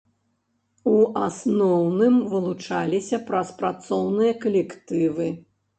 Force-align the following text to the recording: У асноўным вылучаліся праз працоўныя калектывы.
У 0.91 0.93
асноўным 1.25 2.17
вылучаліся 2.33 3.23
праз 3.29 3.47
працоўныя 3.61 4.33
калектывы. 4.47 5.35